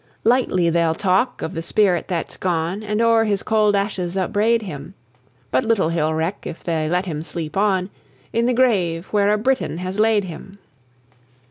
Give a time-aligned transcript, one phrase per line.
[0.23, 4.95] Lightly they'll talk of the spirit that's gone, And o'er his cold ashes upbraid him,
[5.51, 7.91] But little he'll reck, if they let him sleep on
[8.33, 10.57] In the grave where a Briton has laid him.